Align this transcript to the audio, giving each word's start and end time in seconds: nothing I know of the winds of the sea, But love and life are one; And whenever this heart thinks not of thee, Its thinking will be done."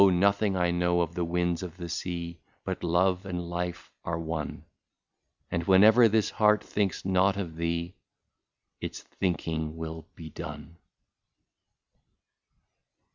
nothing 0.09 0.55
I 0.55 0.71
know 0.71 1.01
of 1.01 1.13
the 1.13 1.23
winds 1.23 1.61
of 1.61 1.77
the 1.77 1.87
sea, 1.87 2.39
But 2.63 2.83
love 2.83 3.23
and 3.23 3.47
life 3.51 3.91
are 4.03 4.19
one; 4.19 4.65
And 5.51 5.63
whenever 5.65 6.09
this 6.09 6.31
heart 6.31 6.63
thinks 6.63 7.05
not 7.05 7.37
of 7.37 7.55
thee, 7.55 7.93
Its 8.79 9.03
thinking 9.03 9.77
will 9.77 10.07
be 10.15 10.31
done." 10.31 10.77